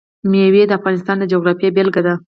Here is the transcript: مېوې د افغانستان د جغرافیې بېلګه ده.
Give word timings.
مېوې 0.31 0.63
د 0.67 0.71
افغانستان 0.79 1.15
د 1.19 1.23
جغرافیې 1.31 1.69
بېلګه 1.75 2.01
ده. 2.05 2.13